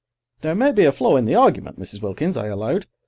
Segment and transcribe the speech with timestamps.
[0.41, 2.01] "There may be a flaw in the argument, Mrs.
[2.01, 2.87] Wilkins," I allowed.